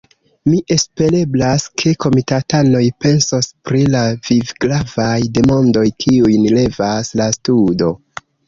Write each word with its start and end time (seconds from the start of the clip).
Mi 0.51 0.55
espereblas, 0.75 1.65
ke 1.81 1.91
komitatanoj 2.05 2.81
pensos 3.05 3.51
pri 3.69 3.83
la 3.97 4.03
vivgravaj 4.31 5.15
demandoj, 5.39 5.87
kiujn 6.05 6.53
levas 6.59 7.17
la 7.23 7.33
studo! 7.39 7.97